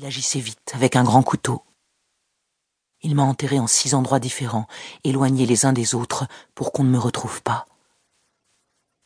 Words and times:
Il 0.00 0.06
agissait 0.06 0.38
vite, 0.38 0.70
avec 0.74 0.94
un 0.94 1.02
grand 1.02 1.24
couteau. 1.24 1.64
Il 3.02 3.16
m'a 3.16 3.24
enterré 3.24 3.58
en 3.58 3.66
six 3.66 3.94
endroits 3.94 4.20
différents, 4.20 4.68
éloignés 5.02 5.44
les 5.44 5.66
uns 5.66 5.72
des 5.72 5.96
autres, 5.96 6.28
pour 6.54 6.70
qu'on 6.70 6.84
ne 6.84 6.90
me 6.90 7.00
retrouve 7.00 7.42
pas. 7.42 7.66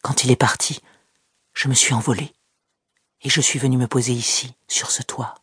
Quand 0.02 0.22
il 0.22 0.30
est 0.30 0.36
parti, 0.36 0.82
je 1.54 1.68
me 1.68 1.72
suis 1.72 1.94
envolé, 1.94 2.34
et 3.22 3.30
je 3.30 3.40
suis 3.40 3.58
venu 3.58 3.78
me 3.78 3.86
poser 3.86 4.12
ici, 4.12 4.54
sur 4.68 4.90
ce 4.90 5.02
toit. 5.02 5.34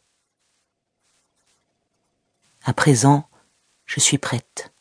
À 2.63 2.73
présent, 2.73 3.27
je 3.87 3.99
suis 3.99 4.19
prête. 4.19 4.71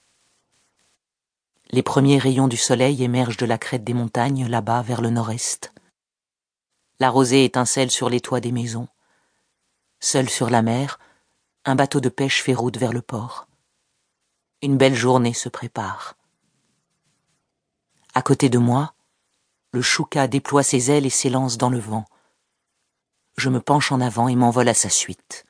Les 1.70 1.82
premiers 1.82 2.18
rayons 2.18 2.46
du 2.46 2.58
soleil 2.58 3.02
émergent 3.02 3.38
de 3.38 3.46
la 3.46 3.56
crête 3.56 3.84
des 3.84 3.94
montagnes, 3.94 4.46
là-bas, 4.46 4.82
vers 4.82 5.00
le 5.00 5.08
nord-est. 5.08 5.72
La 7.00 7.08
rosée 7.08 7.46
étincelle 7.46 7.90
sur 7.90 8.10
les 8.10 8.20
toits 8.20 8.40
des 8.40 8.52
maisons. 8.52 8.88
Seul 10.00 10.30
sur 10.30 10.48
la 10.48 10.62
mer, 10.62 10.98
un 11.64 11.74
bateau 11.74 12.00
de 12.00 12.08
pêche 12.08 12.42
fait 12.42 12.54
route 12.54 12.76
vers 12.76 12.92
le 12.92 13.02
port. 13.02 13.48
Une 14.62 14.76
belle 14.76 14.94
journée 14.94 15.34
se 15.34 15.48
prépare. 15.48 16.16
À 18.14 18.22
côté 18.22 18.48
de 18.48 18.58
moi, 18.58 18.94
le 19.72 19.82
chouka 19.82 20.28
déploie 20.28 20.62
ses 20.62 20.90
ailes 20.90 21.06
et 21.06 21.10
s'élance 21.10 21.58
dans 21.58 21.70
le 21.70 21.78
vent. 21.78 22.04
Je 23.36 23.50
me 23.50 23.60
penche 23.60 23.92
en 23.92 24.00
avant 24.00 24.28
et 24.28 24.36
m'envole 24.36 24.68
à 24.68 24.74
sa 24.74 24.88
suite. 24.88 25.44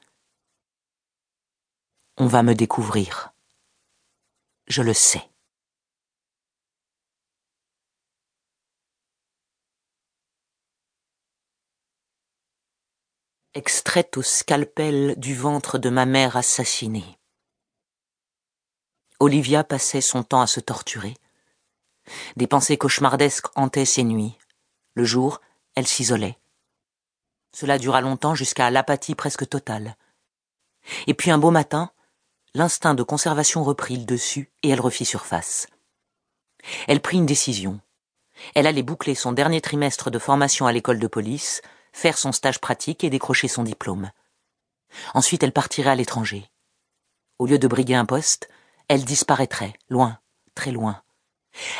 On 2.16 2.26
va 2.26 2.42
me 2.42 2.54
découvrir. 2.54 3.32
Je 4.66 4.82
le 4.82 4.92
sais. 4.92 5.28
Extraite 13.54 14.18
au 14.18 14.22
scalpel 14.22 15.14
du 15.16 15.34
ventre 15.34 15.78
de 15.78 15.88
ma 15.88 16.04
mère 16.04 16.36
assassinée. 16.36 17.18
Olivia 19.20 19.64
passait 19.64 20.02
son 20.02 20.22
temps 20.22 20.42
à 20.42 20.46
se 20.46 20.60
torturer. 20.60 21.14
Des 22.36 22.46
pensées 22.46 22.76
cauchemardesques 22.76 23.46
hantaient 23.56 23.86
ses 23.86 24.04
nuits. 24.04 24.36
Le 24.92 25.04
jour, 25.04 25.40
elle 25.74 25.86
s'isolait. 25.86 26.36
Cela 27.54 27.78
dura 27.78 28.02
longtemps 28.02 28.34
jusqu'à 28.34 28.70
l'apathie 28.70 29.14
presque 29.14 29.48
totale. 29.48 29.96
Et 31.06 31.14
puis 31.14 31.30
un 31.30 31.38
beau 31.38 31.50
matin, 31.50 31.90
l'instinct 32.52 32.94
de 32.94 33.02
conservation 33.02 33.64
reprit 33.64 33.96
le 33.96 34.04
dessus 34.04 34.52
et 34.62 34.68
elle 34.68 34.80
refit 34.80 35.06
surface. 35.06 35.68
Elle 36.86 37.00
prit 37.00 37.16
une 37.16 37.24
décision. 37.24 37.80
Elle 38.54 38.66
allait 38.66 38.82
boucler 38.82 39.14
son 39.14 39.32
dernier 39.32 39.62
trimestre 39.62 40.10
de 40.10 40.18
formation 40.18 40.66
à 40.66 40.72
l'école 40.72 40.98
de 40.98 41.06
police, 41.06 41.62
faire 41.92 42.18
son 42.18 42.32
stage 42.32 42.60
pratique 42.60 43.04
et 43.04 43.10
décrocher 43.10 43.48
son 43.48 43.62
diplôme. 43.62 44.10
Ensuite, 45.14 45.42
elle 45.42 45.52
partirait 45.52 45.90
à 45.90 45.94
l'étranger. 45.94 46.50
Au 47.38 47.46
lieu 47.46 47.58
de 47.58 47.68
briguer 47.68 47.94
un 47.94 48.04
poste, 48.04 48.48
elle 48.88 49.04
disparaîtrait, 49.04 49.74
loin, 49.88 50.18
très 50.54 50.72
loin, 50.72 51.02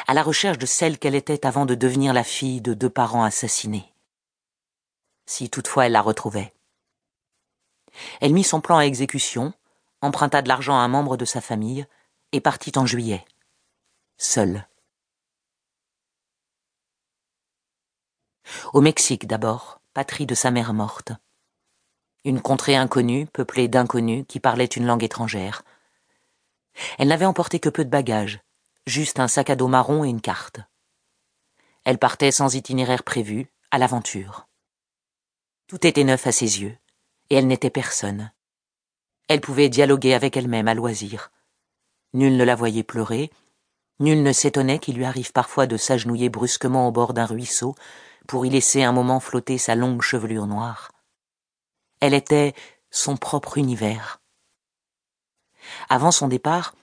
à 0.07 0.15
la 0.15 0.23
recherche 0.23 0.59
de 0.59 0.67
celle 0.67 0.99
qu'elle 0.99 1.15
était 1.15 1.47
avant 1.47 1.67
de 1.67 1.75
devenir 1.75 2.13
la 2.13 2.25
fille 2.25 2.61
de 2.61 2.75
deux 2.75 2.91
parents 2.91 3.25
assassinés. 3.25 3.93
Si 5.27 5.51
toutefois 5.51 5.87
elle 5.87 5.93
la 5.93 6.03
retrouvait. 6.03 6.55
Elle 8.21 8.35
mit 8.35 8.45
son 8.45 8.61
plan 8.61 8.79
à 8.79 8.85
exécution, 8.85 9.53
emprunta 10.01 10.43
de 10.43 10.49
l'argent 10.49 10.75
à 10.75 10.83
un 10.83 10.89
membre 10.89 11.17
de 11.17 11.25
sa 11.25 11.41
famille 11.41 11.87
et 12.33 12.41
partit 12.41 12.73
en 12.77 12.87
juillet, 12.87 13.25
seule. 14.17 14.67
Au 18.75 18.83
Mexique 18.83 19.27
d'abord, 19.27 19.81
patrie 19.95 20.27
de 20.27 20.35
sa 20.35 20.51
mère 20.51 20.75
morte. 20.75 21.13
Une 22.25 22.43
contrée 22.43 22.77
inconnue, 22.77 23.27
peuplée 23.27 23.67
d'inconnus 23.67 24.27
qui 24.29 24.41
parlaient 24.41 24.67
une 24.67 24.85
langue 24.85 25.05
étrangère, 25.05 25.63
elle 26.99 27.09
n'avait 27.09 27.25
emporté 27.25 27.61
que 27.61 27.71
peu 27.71 27.85
de 27.85 27.91
bagages, 27.91 28.41
juste 28.87 29.21
un 29.21 29.29
sac 29.29 29.49
à 29.49 29.57
dos 29.57 29.69
marron 29.69 30.05
et 30.05 30.09
une 30.09 30.21
carte. 30.21 30.61
Elle 31.85 31.99
partait 31.99 32.31
sans 32.31 32.55
itinéraire 32.55 33.05
prévu, 33.05 33.47
à 33.71 33.79
l'aventure. 33.79 34.47
Tout 35.67 35.87
était 35.87 36.05
neuf 36.05 36.27
à 36.27 36.33
ses 36.33 36.61
yeux, 36.61 36.77
et 37.31 37.37
elle 37.37 37.47
n'était 37.47 37.71
personne. 37.71 38.33
Elle 39.29 39.41
pouvait 39.41 39.71
dialoguer 39.71 40.13
avec 40.13 40.37
elle-même 40.37 40.69
à 40.69 40.75
loisir. 40.75 41.31
Nul 42.13 42.37
ne 42.37 42.45
la 42.45 42.55
voyait 42.55 42.83
pleurer, 42.83 43.31
nul 43.99 44.23
ne 44.23 44.33
s'étonnait 44.33 44.79
qu'il 44.79 44.97
lui 44.97 45.07
arrive 45.07 45.33
parfois 45.33 45.67
de 45.67 45.79
s'agenouiller 45.79 46.29
brusquement 46.29 46.87
au 46.87 46.93
bord 46.93 47.15
d'un 47.15 47.27
ruisseau 47.27 47.75
pour 48.29 48.47
y 48.47 48.51
laisser 48.51 48.85
un 48.85 48.93
moment 48.93 49.19
flotter 49.19 49.59
sa 49.59 49.75
longue 49.75 50.03
chevelure 50.03 50.47
noire. 50.47 50.93
Elle 52.01 52.15
était 52.15 52.55
son 52.91 53.17
propre 53.17 53.57
univers. 53.59 54.21
Avant 55.89 56.13
son 56.13 56.29
départ, 56.29 56.75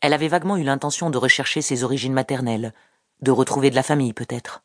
elle 0.00 0.12
avait 0.12 0.28
vaguement 0.28 0.56
eu 0.56 0.62
l'intention 0.62 1.10
de 1.10 1.18
rechercher 1.18 1.60
ses 1.60 1.82
origines 1.82 2.12
maternelles, 2.12 2.72
de 3.20 3.32
retrouver 3.32 3.68
de 3.68 3.74
la 3.74 3.82
famille 3.82 4.12
peut-être. 4.12 4.62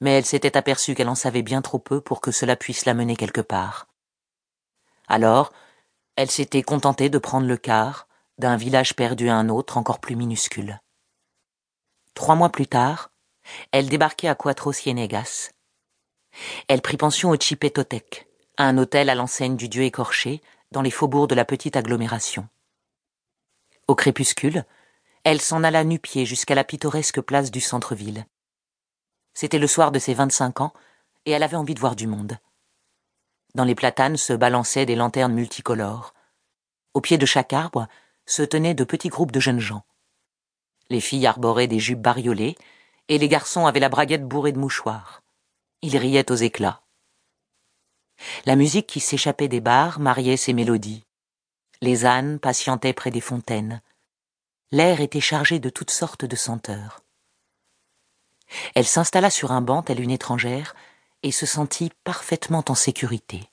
Mais 0.00 0.10
elle 0.10 0.26
s'était 0.26 0.56
aperçue 0.56 0.96
qu'elle 0.96 1.08
en 1.08 1.14
savait 1.14 1.42
bien 1.42 1.62
trop 1.62 1.78
peu 1.78 2.00
pour 2.00 2.20
que 2.20 2.32
cela 2.32 2.56
puisse 2.56 2.84
la 2.84 2.94
mener 2.94 3.14
quelque 3.16 3.40
part. 3.40 3.86
Alors, 5.06 5.52
elle 6.16 6.30
s'était 6.30 6.62
contentée 6.62 7.08
de 7.08 7.18
prendre 7.18 7.46
le 7.46 7.56
quart 7.56 8.08
d'un 8.38 8.56
village 8.56 8.96
perdu 8.96 9.28
à 9.28 9.36
un 9.36 9.48
autre 9.48 9.78
encore 9.78 10.00
plus 10.00 10.16
minuscule. 10.16 10.80
Trois 12.14 12.34
mois 12.34 12.50
plus 12.50 12.66
tard, 12.66 13.11
elle 13.70 13.88
débarquait 13.88 14.28
à 14.28 14.34
Cuatro 14.34 14.72
Cienegas. 14.72 15.50
Elle 16.68 16.82
prit 16.82 16.96
pension 16.96 17.30
au 17.30 17.36
Chipetotec, 17.36 18.26
un 18.58 18.78
hôtel 18.78 19.10
à 19.10 19.14
l'enseigne 19.14 19.56
du 19.56 19.68
dieu 19.68 19.82
écorché, 19.82 20.40
dans 20.70 20.82
les 20.82 20.90
faubourgs 20.90 21.28
de 21.28 21.34
la 21.34 21.44
petite 21.44 21.76
agglomération. 21.76 22.48
Au 23.88 23.94
crépuscule, 23.94 24.64
elle 25.24 25.40
s'en 25.40 25.64
alla 25.64 25.84
nu-pied 25.84 26.24
jusqu'à 26.24 26.54
la 26.54 26.64
pittoresque 26.64 27.20
place 27.20 27.50
du 27.50 27.60
centre-ville. 27.60 28.26
C'était 29.34 29.58
le 29.58 29.66
soir 29.66 29.92
de 29.92 29.98
ses 29.98 30.14
vingt-cinq 30.14 30.60
ans, 30.60 30.72
et 31.26 31.30
elle 31.30 31.42
avait 31.42 31.56
envie 31.56 31.74
de 31.74 31.80
voir 31.80 31.94
du 31.94 32.06
monde. 32.06 32.38
Dans 33.54 33.64
les 33.64 33.74
platanes 33.74 34.16
se 34.16 34.32
balançaient 34.32 34.86
des 34.86 34.96
lanternes 34.96 35.34
multicolores. 35.34 36.14
Au 36.94 37.00
pied 37.00 37.18
de 37.18 37.26
chaque 37.26 37.52
arbre 37.52 37.86
se 38.26 38.42
tenaient 38.42 38.74
de 38.74 38.84
petits 38.84 39.08
groupes 39.08 39.32
de 39.32 39.40
jeunes 39.40 39.60
gens. 39.60 39.84
Les 40.88 41.00
filles 41.00 41.26
arboraient 41.26 41.68
des 41.68 41.78
jupes 41.78 42.00
bariolées, 42.00 42.56
et 43.08 43.18
les 43.18 43.28
garçons 43.28 43.66
avaient 43.66 43.80
la 43.80 43.88
braguette 43.88 44.26
bourrée 44.26 44.52
de 44.52 44.58
mouchoirs. 44.58 45.22
Ils 45.82 45.96
riaient 45.96 46.30
aux 46.30 46.36
éclats. 46.36 46.82
La 48.46 48.56
musique 48.56 48.86
qui 48.86 49.00
s'échappait 49.00 49.48
des 49.48 49.60
bars 49.60 49.98
mariait 49.98 50.36
ces 50.36 50.52
mélodies. 50.52 51.04
Les 51.80 52.06
ânes 52.06 52.38
patientaient 52.38 52.92
près 52.92 53.10
des 53.10 53.20
fontaines. 53.20 53.82
L'air 54.70 55.00
était 55.00 55.20
chargé 55.20 55.58
de 55.58 55.68
toutes 55.68 55.90
sortes 55.90 56.24
de 56.24 56.36
senteurs. 56.36 57.00
Elle 58.74 58.86
s'installa 58.86 59.30
sur 59.30 59.52
un 59.52 59.60
banc 59.60 59.82
telle 59.82 60.00
une 60.00 60.10
étrangère 60.10 60.74
et 61.22 61.32
se 61.32 61.46
sentit 61.46 61.90
parfaitement 62.04 62.64
en 62.68 62.74
sécurité. 62.74 63.48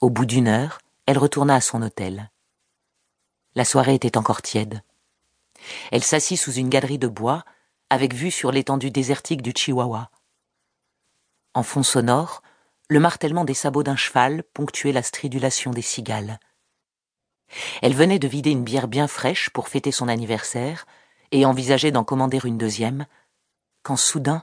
Au 0.00 0.10
bout 0.10 0.26
d'une 0.26 0.48
heure, 0.48 0.80
elle 1.06 1.18
retourna 1.18 1.54
à 1.54 1.60
son 1.60 1.82
hôtel. 1.82 2.30
La 3.54 3.64
soirée 3.64 3.94
était 3.94 4.16
encore 4.16 4.42
tiède. 4.42 4.82
Elle 5.90 6.04
s'assit 6.04 6.38
sous 6.38 6.52
une 6.52 6.68
galerie 6.68 6.98
de 6.98 7.08
bois, 7.08 7.44
avec 7.90 8.14
vue 8.14 8.30
sur 8.30 8.52
l'étendue 8.52 8.90
désertique 8.90 9.42
du 9.42 9.52
Chihuahua. 9.54 10.10
En 11.54 11.64
fond 11.64 11.82
sonore, 11.82 12.42
le 12.88 13.00
martèlement 13.00 13.44
des 13.44 13.54
sabots 13.54 13.82
d'un 13.82 13.96
cheval 13.96 14.44
ponctuait 14.54 14.92
la 14.92 15.02
stridulation 15.02 15.72
des 15.72 15.82
cigales. 15.82 16.38
Elle 17.82 17.94
venait 17.94 18.20
de 18.20 18.28
vider 18.28 18.50
une 18.50 18.64
bière 18.64 18.88
bien 18.88 19.08
fraîche 19.08 19.50
pour 19.50 19.68
fêter 19.68 19.90
son 19.90 20.08
anniversaire 20.08 20.86
et 21.32 21.44
envisageait 21.44 21.90
d'en 21.90 22.04
commander 22.04 22.40
une 22.44 22.58
deuxième, 22.58 23.06
quand 23.82 23.96
soudain 23.96 24.42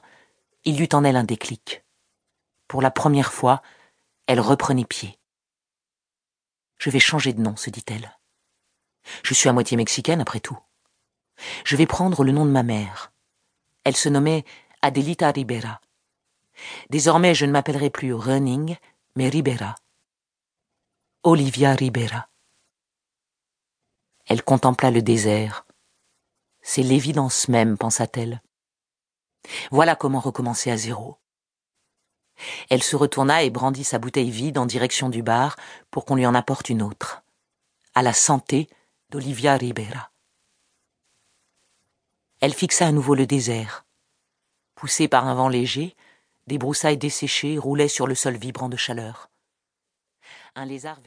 il 0.64 0.78
y 0.78 0.82
eut 0.82 0.88
en 0.92 1.04
elle 1.04 1.16
un 1.16 1.24
déclic. 1.24 1.84
Pour 2.66 2.82
la 2.82 2.90
première 2.90 3.32
fois, 3.32 3.62
elle 4.26 4.40
reprenait 4.40 4.84
pied. 4.84 5.18
Je 6.78 6.90
vais 6.90 7.00
changer 7.00 7.32
de 7.32 7.40
nom, 7.40 7.56
se 7.56 7.70
dit-elle. 7.70 8.16
Je 9.22 9.32
suis 9.32 9.48
à 9.48 9.52
moitié 9.54 9.76
mexicaine, 9.76 10.20
après 10.20 10.40
tout. 10.40 10.58
Je 11.64 11.76
vais 11.76 11.86
prendre 11.86 12.24
le 12.24 12.32
nom 12.32 12.44
de 12.44 12.50
ma 12.50 12.62
mère. 12.62 13.12
Elle 13.88 13.96
se 13.96 14.10
nommait 14.10 14.44
Adelita 14.82 15.30
Ribera. 15.30 15.80
Désormais, 16.90 17.34
je 17.34 17.46
ne 17.46 17.52
m'appellerai 17.52 17.88
plus 17.88 18.12
Running, 18.12 18.76
mais 19.16 19.30
Ribera. 19.30 19.76
Olivia 21.22 21.72
Ribera. 21.72 22.28
Elle 24.26 24.42
contempla 24.42 24.90
le 24.90 25.00
désert. 25.00 25.64
C'est 26.60 26.82
l'évidence 26.82 27.48
même, 27.48 27.78
pensa-t-elle. 27.78 28.42
Voilà 29.70 29.96
comment 29.96 30.20
recommencer 30.20 30.70
à 30.70 30.76
zéro. 30.76 31.16
Elle 32.68 32.82
se 32.82 32.94
retourna 32.94 33.42
et 33.42 33.48
brandit 33.48 33.84
sa 33.84 33.98
bouteille 33.98 34.30
vide 34.30 34.58
en 34.58 34.66
direction 34.66 35.08
du 35.08 35.22
bar 35.22 35.56
pour 35.90 36.04
qu'on 36.04 36.16
lui 36.16 36.26
en 36.26 36.34
apporte 36.34 36.68
une 36.68 36.82
autre. 36.82 37.22
À 37.94 38.02
la 38.02 38.12
santé 38.12 38.68
d'Olivia 39.08 39.56
Ribera. 39.56 40.10
Elle 42.40 42.54
fixa 42.54 42.86
à 42.86 42.92
nouveau 42.92 43.16
le 43.16 43.26
désert. 43.26 43.84
Poussée 44.76 45.08
par 45.08 45.26
un 45.26 45.34
vent 45.34 45.48
léger, 45.48 45.96
des 46.46 46.56
broussailles 46.56 46.96
desséchées 46.96 47.58
roulaient 47.58 47.88
sur 47.88 48.06
le 48.06 48.14
sol 48.14 48.36
vibrant 48.36 48.68
de 48.68 48.76
chaleur. 48.76 49.28
Un 50.54 50.64
lézard 50.64 51.00